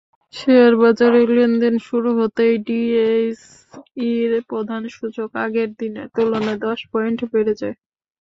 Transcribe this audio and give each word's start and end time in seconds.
শেয়ারবাজারে 0.33 1.21
লেনদেন 1.31 1.75
শুরু 1.87 2.09
হতেই 2.19 2.53
ডিএসইর 2.65 4.31
প্রধান 4.49 4.81
সূচক 4.95 5.29
আগের 5.43 5.69
দিনের 5.79 6.07
তুলনায় 6.15 6.59
দশ 6.65 6.79
পয়েন্ট 6.91 7.19
বেড়ে 7.31 7.53
যায়। 7.61 7.75